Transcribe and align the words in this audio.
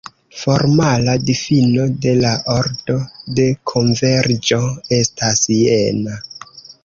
Formala 0.43 1.13
difino 1.27 1.83
de 2.05 2.13
la 2.21 2.31
ordo 2.55 2.95
de 3.39 3.45
konverĝo 3.73 4.59
estas 5.01 5.47
jena. 5.69 6.19